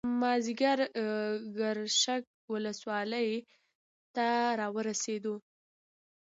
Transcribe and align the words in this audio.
مازیګر 0.19 0.79
ګرشک 1.57 2.23
ولسوالۍ 2.53 3.29
ته 4.15 4.27
راورسېدو. 4.59 5.35